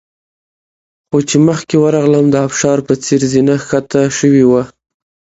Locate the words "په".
2.87-2.93